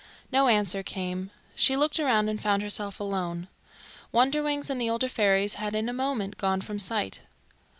No 0.31 0.47
answer 0.47 0.81
came. 0.81 1.29
She 1.53 1.77
looked 1.77 1.99
around, 1.99 2.27
and 2.27 2.41
found 2.41 2.63
herself 2.63 2.99
alone. 2.99 3.47
Wonderwings 4.11 4.71
and 4.71 4.81
the 4.81 4.89
older 4.89 5.07
fairies 5.07 5.53
had 5.61 5.75
in 5.75 5.87
a 5.87 5.93
moment 5.93 6.37
gone 6.39 6.61
from 6.61 6.79
sight. 6.79 7.19